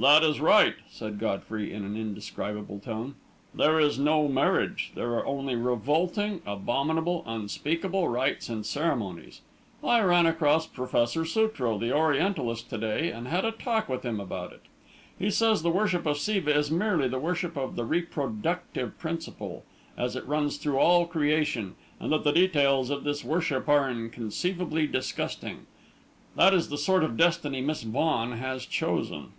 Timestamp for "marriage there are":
4.26-5.24